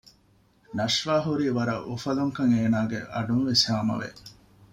ނަޝްވާ 0.77 1.15
ހުރީ 1.25 1.47
ވަރަށް 1.57 1.85
އުފަލުންކަން 1.89 2.53
އޭނާގެ 2.57 2.99
އަޑުންވެސް 3.13 3.65
ހާމަވެ 3.69 4.09